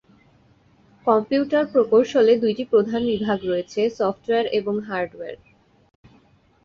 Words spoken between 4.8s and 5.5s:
Hardware.